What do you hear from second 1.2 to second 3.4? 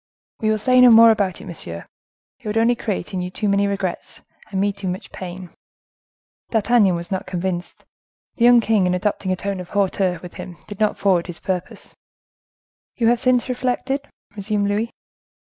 it, monsieur; it would only create in you